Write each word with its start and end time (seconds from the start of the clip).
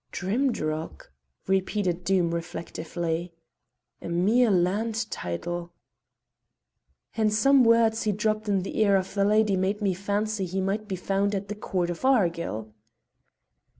"Drimdarroch!" 0.11 1.11
repeated 1.45 2.03
Doom 2.03 2.33
reflectively, 2.33 3.35
"a 4.01 4.09
mere 4.09 4.49
land 4.49 5.05
title." 5.11 5.73
"And 7.15 7.31
some 7.31 7.63
words 7.63 8.01
he 8.01 8.11
dropped 8.11 8.49
in 8.49 8.63
the 8.63 8.79
ear 8.79 8.95
of 8.95 9.13
the 9.13 9.23
lady 9.25 9.55
made 9.55 9.79
me 9.79 9.93
fancy 9.93 10.45
he 10.47 10.59
might 10.59 10.87
be 10.87 10.95
found 10.95 11.35
about 11.35 11.49
the 11.49 11.55
Court 11.55 11.91
of 11.91 12.03
Argyll." 12.03 12.73